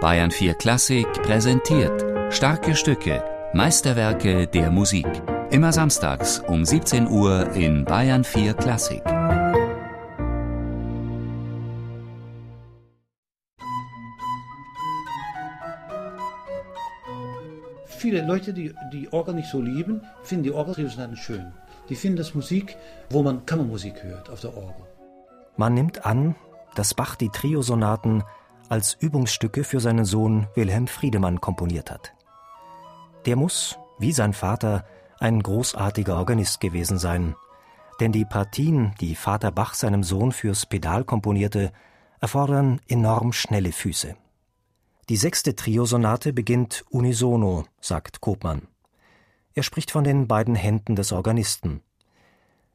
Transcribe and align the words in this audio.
Bayern 0.00 0.30
4 0.30 0.54
Klassik 0.54 1.12
präsentiert 1.24 2.32
starke 2.32 2.76
Stücke, 2.76 3.24
Meisterwerke 3.52 4.46
der 4.46 4.70
Musik. 4.70 5.08
Immer 5.50 5.72
samstags 5.72 6.38
um 6.46 6.64
17 6.64 7.08
Uhr 7.08 7.50
in 7.54 7.84
Bayern 7.84 8.22
4 8.22 8.54
Klassik. 8.54 9.02
Viele 17.86 18.24
Leute, 18.24 18.52
die 18.52 18.72
die 18.92 19.12
Orgel 19.12 19.34
nicht 19.34 19.50
so 19.50 19.60
lieben, 19.60 20.02
finden 20.22 20.44
die 20.44 20.52
Orgeltriosonaten 20.52 21.16
schön. 21.16 21.52
Die 21.88 21.96
finden 21.96 22.18
das 22.18 22.36
Musik, 22.36 22.76
wo 23.10 23.24
man 23.24 23.44
Kammermusik 23.46 24.04
hört 24.04 24.30
auf 24.30 24.42
der 24.42 24.56
Orgel. 24.56 24.86
Man 25.56 25.74
nimmt 25.74 26.06
an, 26.06 26.36
dass 26.76 26.94
Bach 26.94 27.16
die 27.16 27.30
Triosonaten 27.30 28.22
als 28.68 28.94
Übungsstücke 29.00 29.64
für 29.64 29.80
seinen 29.80 30.04
Sohn 30.04 30.46
Wilhelm 30.54 30.86
Friedemann 30.86 31.40
komponiert 31.40 31.90
hat. 31.90 32.12
Der 33.26 33.36
muss, 33.36 33.78
wie 33.98 34.12
sein 34.12 34.32
Vater, 34.32 34.84
ein 35.18 35.42
großartiger 35.42 36.16
Organist 36.16 36.60
gewesen 36.60 36.98
sein, 36.98 37.34
denn 38.00 38.12
die 38.12 38.24
Partien, 38.24 38.94
die 39.00 39.14
Vater 39.14 39.50
Bach 39.50 39.74
seinem 39.74 40.04
Sohn 40.04 40.32
fürs 40.32 40.66
Pedal 40.66 41.04
komponierte, 41.04 41.72
erfordern 42.20 42.80
enorm 42.88 43.32
schnelle 43.32 43.72
Füße. 43.72 44.16
Die 45.08 45.16
sechste 45.16 45.56
Triosonate 45.56 46.32
beginnt 46.32 46.84
unisono, 46.90 47.64
sagt 47.80 48.20
Kopmann. 48.20 48.68
Er 49.54 49.62
spricht 49.62 49.90
von 49.90 50.04
den 50.04 50.28
beiden 50.28 50.54
Händen 50.54 50.94
des 50.94 51.12
Organisten. 51.12 51.80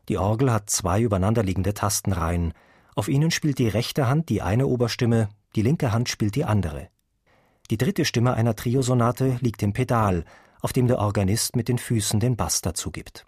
Die 0.09 0.17
Orgel 0.17 0.51
hat 0.51 0.69
zwei 0.69 0.99
übereinanderliegende 0.99 1.73
Tastenreihen. 1.73 2.53
Auf 2.95 3.07
ihnen 3.07 3.31
spielt 3.31 3.59
die 3.59 3.69
rechte 3.69 4.07
Hand 4.07 4.29
die 4.29 4.41
eine 4.41 4.67
Oberstimme, 4.67 5.29
die 5.55 5.61
linke 5.61 5.91
Hand 5.91 6.09
spielt 6.09 6.35
die 6.35 6.45
andere. 6.45 6.89
Die 7.69 7.77
dritte 7.77 8.05
Stimme 8.05 8.33
einer 8.33 8.55
Triosonate 8.55 9.37
liegt 9.41 9.63
im 9.63 9.73
Pedal, 9.73 10.25
auf 10.61 10.73
dem 10.73 10.87
der 10.87 10.99
Organist 10.99 11.55
mit 11.55 11.67
den 11.67 11.77
Füßen 11.77 12.19
den 12.19 12.35
Bass 12.35 12.61
dazu 12.61 12.91
gibt. 12.91 13.25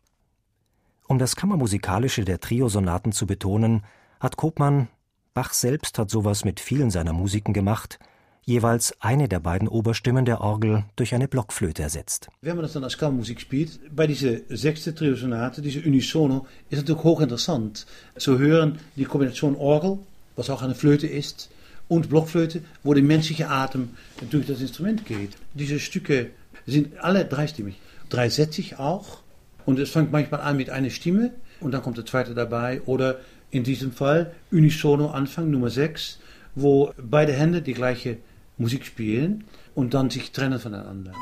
Um 1.08 1.20
das 1.20 1.36
Kammermusikalische 1.36 2.26
der 2.26 2.40
Triosonaten 2.40 3.12
zu 3.12 3.28
betonen, 3.28 3.84
hat 4.20 4.38
Kopmann, 4.38 4.88
Bach 5.34 5.54
selbst 5.54 6.00
hat 6.00 6.10
sowas 6.10 6.46
mit 6.46 6.60
vielen 6.60 6.90
seiner 6.90 7.14
Musiken 7.14 7.54
gemacht, 7.54 8.00
jeweils 8.46 8.96
eine 9.02 9.28
der 9.28 9.40
beiden 9.40 9.68
Oberstimmen 9.68 10.26
der 10.26 10.42
Orgel 10.42 10.86
durch 10.96 11.14
eine 11.14 11.28
Blockflöte 11.28 11.84
ersetzt. 11.84 12.30
Wenn 12.42 12.56
man 12.56 12.64
das 12.64 12.74
dann 12.74 12.84
als 12.84 12.98
Kammermusik 12.98 13.42
spielt, 13.42 13.80
bei 13.94 14.08
dieser 14.08 14.38
sechste 14.50 14.96
Triosonate, 14.96 15.62
diese 15.62 15.82
Unisono, 15.82 16.48
ist 16.70 16.80
natürlich 16.80 17.04
hochinteressant 17.04 17.86
zu 18.18 18.40
hören, 18.40 18.80
die 18.96 19.06
Kombination 19.06 19.56
Orgel, 19.56 20.00
was 20.36 20.50
auch 20.50 20.62
eine 20.62 20.76
Flöte 20.76 21.08
ist, 21.08 21.50
und 21.88 22.10
Blockflöte, 22.10 22.62
wo 22.84 22.94
der 22.94 23.04
menschliche 23.04 23.50
Atem 23.50 23.90
durch 24.30 24.48
das 24.48 24.62
Instrument 24.62 25.06
geht. 25.06 25.32
Diese 25.54 25.80
Stücke 25.80 26.32
sind 26.66 27.00
alle 27.00 27.26
dreistimmig, 27.26 27.80
dreisätzig 28.10 28.80
auch. 28.80 29.22
Und 29.66 29.80
es 29.80 29.90
fängt 29.90 30.12
manchmal 30.12 30.42
an 30.42 30.58
mit 30.58 30.70
einer 30.70 30.90
Stimme 30.90 31.32
und 31.60 31.74
dann 31.74 31.82
kommt 31.82 31.98
der 31.98 32.06
zweite 32.06 32.34
dabei. 32.34 32.82
Oder 32.86 33.20
in 33.52 33.64
diesem 33.64 33.92
Fall 33.92 34.34
Unisono 34.52 35.10
Anfang 35.10 35.50
Nummer 35.50 35.70
6, 35.70 36.20
wo 36.56 36.94
beide 36.98 37.34
Hände 37.34 37.62
die 37.62 37.74
gleiche 37.74 38.18
Musik 38.58 38.86
spielen 38.86 39.44
und 39.74 39.94
dann 39.94 40.10
sich 40.10 40.32
trennen 40.32 40.60
voneinander. 40.60 41.14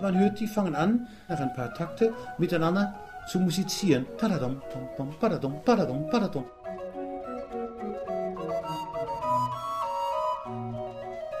Man 0.00 0.18
hört, 0.18 0.38
die 0.38 0.46
fangen 0.46 0.74
an, 0.74 1.08
nach 1.28 1.40
ein 1.40 1.52
paar 1.54 1.74
Takte 1.74 2.12
miteinander 2.38 2.94
zu 3.28 3.38
musizieren. 3.38 4.06
Padadum, 4.16 4.60
pom, 4.96 5.14
padadum, 5.20 5.62
padadum, 5.64 6.08
padadum. 6.10 6.44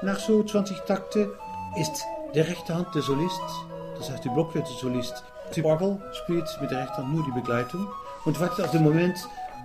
Nach 0.02 0.18
so 0.18 0.44
20 0.44 0.78
Takte 0.80 1.28
ist 1.76 2.04
der 2.34 2.46
rechte 2.46 2.74
Hand 2.74 2.94
der 2.94 3.02
Solist, 3.02 3.40
das 3.96 4.10
heißt 4.10 4.24
die 4.24 4.28
Blockflöte 4.28 4.70
Solist. 4.80 5.24
Die 5.56 5.64
Orgel 5.64 5.98
spielt 6.12 6.46
mit 6.60 6.70
der 6.70 6.82
rechten 6.82 6.98
Hand 6.98 7.14
nur 7.14 7.24
die 7.24 7.32
Begleitung 7.32 7.88
und 8.24 8.38
wartet 8.38 8.66
auf 8.66 8.70
den 8.70 8.84
Moment, 8.84 9.16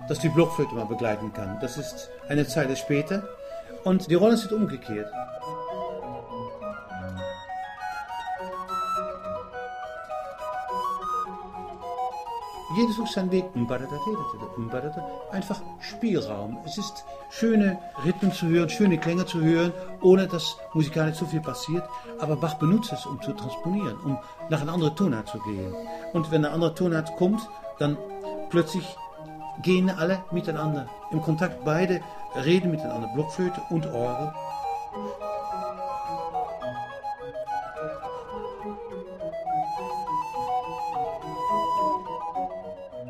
dass 0.08 0.18
die 0.18 0.28
Blockflöte 0.30 0.74
mal 0.74 0.86
begleiten 0.86 1.32
kann. 1.32 1.58
Das 1.60 1.76
ist 1.76 2.10
eine 2.28 2.46
Zeit 2.46 2.76
später 2.78 3.22
und 3.84 4.10
die 4.10 4.14
Rollen 4.14 4.36
sind 4.36 4.52
umgekehrt. 4.52 5.12
Jedes 12.76 12.96
sucht 12.96 13.12
seinen 13.12 13.30
Weg. 13.30 13.44
Einfach 15.30 15.60
Spielraum. 15.80 16.58
Es 16.64 16.78
ist 16.78 17.04
schöne 17.30 17.78
Rhythmen 18.04 18.32
zu 18.32 18.46
hören, 18.46 18.68
schöne 18.68 18.98
Klänge 18.98 19.26
zu 19.26 19.40
hören, 19.40 19.72
ohne 20.00 20.26
dass 20.26 20.56
musikalisch 20.72 21.18
zu 21.18 21.26
viel 21.26 21.40
passiert. 21.40 21.84
Aber 22.18 22.36
Bach 22.36 22.54
benutzt 22.54 22.92
es, 22.92 23.06
um 23.06 23.20
zu 23.22 23.32
transponieren, 23.32 23.96
um 24.04 24.18
nach 24.48 24.62
einer 24.62 24.72
anderen 24.72 24.96
Tonart 24.96 25.28
zu 25.28 25.38
gehen. 25.40 25.74
Und 26.12 26.30
wenn 26.30 26.44
eine 26.44 26.54
andere 26.54 26.74
Tonart 26.74 27.14
kommt, 27.16 27.48
dann 27.78 27.96
plötzlich 28.50 28.96
gehen 29.62 29.90
alle 29.90 30.24
miteinander 30.32 30.88
im 31.10 31.20
Kontakt. 31.20 31.64
Beide 31.64 32.00
reden 32.44 32.70
miteinander, 32.70 33.08
Blockflöte 33.14 33.60
und 33.70 33.86
Orgel. 33.86 34.32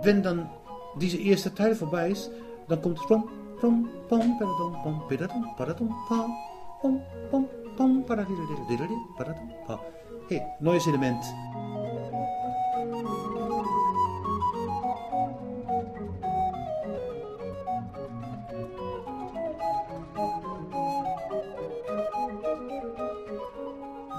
Wenn 0.04 0.22
dann 0.22 0.48
dieser 0.96 1.18
erste 1.18 1.54
Teil 1.54 1.74
vorbei 1.74 2.10
ist, 2.10 2.30
dann 2.68 2.80
kommt 2.82 2.98
es 2.98 3.06
pom, 3.06 3.28
pom, 3.60 3.88
pom, 4.08 4.38
pom, 4.38 5.02
padadum, 5.56 5.94
pa, 6.08 6.26
pom, 6.80 7.00
pom, 7.30 7.48
pom, 7.76 8.04
padadum, 8.06 9.50
pa. 9.66 9.80
Hey, 10.28 10.42
neues 10.60 10.86
Element. 10.86 11.22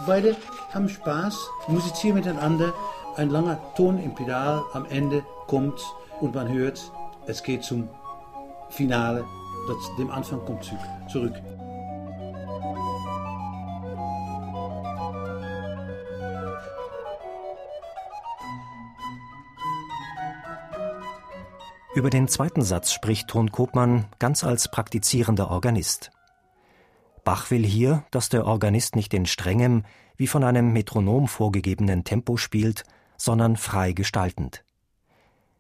Beide 0.06 0.36
haben 0.72 0.88
Spaß, 0.88 1.50
musizieren 1.68 2.18
miteinander. 2.18 2.74
Ein 3.18 3.30
langer 3.30 3.58
Ton 3.76 3.98
im 3.98 4.14
Pedal 4.14 4.62
am 4.74 4.86
Ende 4.88 5.24
kommt 5.48 5.80
und 6.20 6.36
man 6.36 6.52
hört, 6.52 6.92
es 7.28 7.44
geht 7.44 7.64
zum 7.64 7.88
Finale, 8.70 9.24
das 9.70 9.78
dem 9.98 10.12
Anfang 10.12 10.44
kommt 10.44 10.70
zurück. 11.10 11.34
Über 21.96 22.10
den 22.10 22.28
zweiten 22.28 22.64
Satz 22.64 22.92
spricht 22.92 23.30
Ton 23.30 23.50
Kopmann 23.50 24.08
ganz 24.20 24.44
als 24.44 24.70
praktizierender 24.70 25.50
Organist. 25.50 26.12
Bach 27.24 27.50
will 27.50 27.66
hier, 27.66 28.04
dass 28.12 28.28
der 28.28 28.46
Organist 28.46 28.98
nicht 28.98 29.14
in 29.14 29.26
strengem, 29.26 29.86
wie 30.18 30.28
von 30.28 30.44
einem 30.44 30.74
Metronom 30.74 31.30
vorgegebenen 31.30 32.04
Tempo 32.04 32.36
spielt, 32.36 32.84
sondern 33.18 33.58
frei 33.58 33.94
gestaltend. 33.94 34.64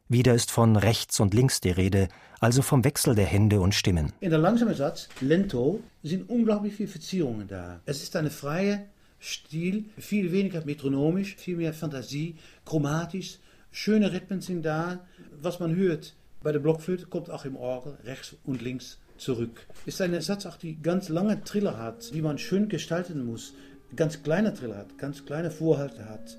Wieder 0.07 0.35
ist 0.35 0.51
von 0.51 0.75
rechts 0.75 1.19
und 1.19 1.33
links 1.33 1.61
die 1.61 1.71
Rede, 1.71 2.09
also 2.39 2.61
vom 2.61 2.83
Wechsel 2.83 3.15
der 3.15 3.25
Hände 3.25 3.59
und 3.59 3.73
Stimmen. 3.73 4.13
In 4.19 4.29
der 4.29 4.39
langsamen 4.39 4.75
Satz, 4.75 5.09
Lento, 5.19 5.81
sind 6.03 6.29
unglaublich 6.29 6.75
viele 6.75 6.89
Verzierungen 6.89 7.47
da. 7.47 7.81
Es 7.85 8.03
ist 8.03 8.15
eine 8.15 8.29
freie 8.29 8.85
Stil, 9.19 9.85
viel 9.97 10.31
weniger 10.31 10.63
metronomisch, 10.63 11.35
viel 11.37 11.57
mehr 11.57 11.73
Fantasie, 11.73 12.35
chromatisch. 12.65 13.39
Schöne 13.71 14.13
Rhythmen 14.13 14.41
sind 14.41 14.63
da. 14.63 14.99
Was 15.41 15.59
man 15.59 15.75
hört 15.75 16.13
bei 16.45 16.51
der 16.51 16.59
Blockflöte 16.59 17.07
kommt 17.07 17.31
auch 17.31 17.43
im 17.45 17.55
Orgel 17.55 17.97
rechts 18.03 18.35
und 18.43 18.61
links 18.61 18.99
zurück. 19.17 19.65
Ist 19.87 19.99
ein 19.99 20.21
Satz 20.21 20.45
auch, 20.45 20.57
die 20.57 20.79
ganz 20.79 21.09
lange 21.09 21.43
Triller 21.43 21.79
hat, 21.79 22.13
die 22.13 22.21
man 22.21 22.37
schön 22.37 22.69
gestalten 22.69 23.25
muss. 23.25 23.55
Ganz 23.95 24.21
kleine 24.21 24.53
Triller 24.53 24.77
hat, 24.77 24.95
ganz 24.99 25.25
kleine 25.25 25.49
Vorhalte 25.49 26.07
hat. 26.07 26.37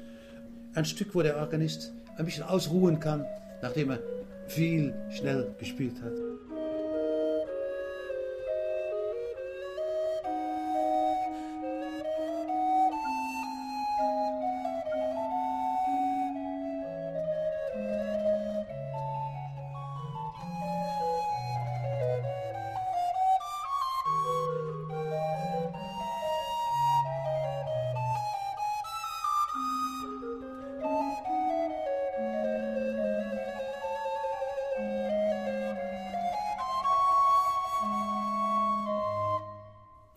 Ein 0.76 0.84
Stück, 0.84 1.14
wo 1.14 1.22
der 1.22 1.38
Organist 1.38 1.92
ein 2.18 2.26
bisschen 2.26 2.44
ausruhen 2.44 3.00
kann 3.00 3.24
nachdem 3.62 3.90
er 3.90 3.98
viel 4.46 4.94
schnell 5.10 5.54
gespielt 5.58 5.94
hat. 6.02 6.12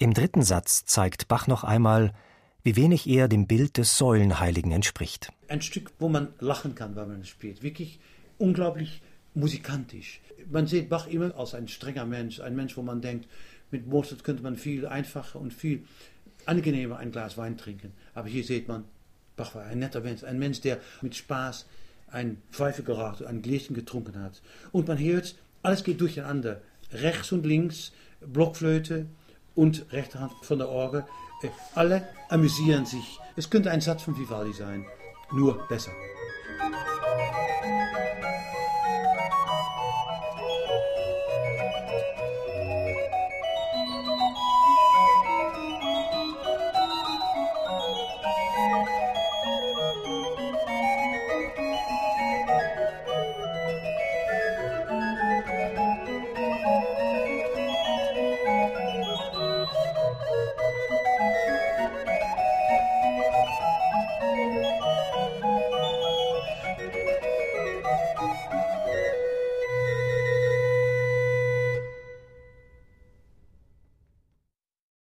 Im 0.01 0.13
dritten 0.13 0.43
Satz 0.43 0.85
zeigt 0.85 1.27
Bach 1.27 1.47
noch 1.47 1.65
einmal, 1.65 2.13
wie 2.63 2.77
wenig 2.77 3.05
er 3.05 3.27
dem 3.27 3.47
Bild 3.47 3.77
des 3.77 3.97
Säulenheiligen 3.97 4.71
entspricht. 4.71 5.29
Ein 5.49 5.61
Stück, 5.61 5.91
wo 5.99 6.07
man 6.07 6.29
lachen 6.39 6.73
kann, 6.73 6.95
wenn 6.95 7.09
man 7.09 7.19
es 7.19 7.27
spielt. 7.27 7.63
Wirklich 7.63 7.99
unglaublich 8.37 9.01
musikantisch. 9.33 10.21
Man 10.49 10.67
sieht 10.67 10.87
Bach 10.87 11.05
immer 11.05 11.37
als 11.37 11.53
ein 11.53 11.67
strenger 11.67 12.05
Mensch, 12.05 12.39
ein 12.39 12.55
Mensch, 12.55 12.77
wo 12.77 12.81
man 12.81 13.01
denkt, 13.01 13.27
mit 13.71 13.87
Mozart 13.87 14.23
könnte 14.23 14.41
man 14.41 14.55
viel 14.55 14.87
einfacher 14.87 15.37
und 15.37 15.53
viel 15.53 15.83
angenehmer 16.45 16.95
ein 16.95 17.11
Glas 17.11 17.37
Wein 17.37 17.57
trinken. 17.57 17.91
Aber 18.13 18.29
hier 18.29 18.45
sieht 18.45 18.69
man, 18.69 18.85
Bach 19.35 19.53
war 19.53 19.65
ein 19.65 19.79
netter 19.79 19.99
Mensch, 19.99 20.23
ein 20.23 20.39
Mensch, 20.39 20.61
der 20.61 20.79
mit 21.01 21.13
Spaß 21.17 21.65
ein 22.07 22.41
Pfeife 22.51 22.83
geraucht, 22.83 23.25
ein 23.25 23.41
Gläschen 23.41 23.75
getrunken 23.75 24.17
hat. 24.23 24.41
Und 24.71 24.87
man 24.87 24.97
hört, 24.97 25.35
alles 25.61 25.83
geht 25.83 25.99
durcheinander. 25.99 26.61
Rechts 26.93 27.33
und 27.33 27.45
links, 27.45 27.91
Blockflöte 28.21 29.05
und 29.55 29.85
rechte 29.91 30.19
Hand 30.19 30.33
von 30.41 30.59
der 30.59 30.69
Orgel. 30.69 31.05
Äh, 31.41 31.49
alle 31.75 32.07
amüsieren 32.29 32.85
sich. 32.85 33.19
Es 33.35 33.49
könnte 33.49 33.71
ein 33.71 33.81
Satz 33.81 34.03
von 34.03 34.17
Vivaldi 34.17 34.53
sein, 34.53 34.85
nur 35.31 35.67
besser. 35.67 35.91